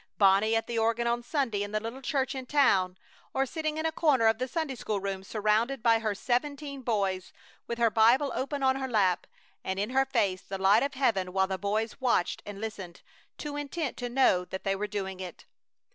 [0.17, 2.97] Bonnie at the organ on Sunday in the little church in town,
[3.35, 7.31] or sitting in a corner of the Sunday school room surrounded by her seventeen boys,
[7.67, 9.27] with her Bible open on her lap
[9.63, 13.03] and in her face the light of heaven while the boys watched and listened,
[13.37, 15.45] too intent to know that they were doing it.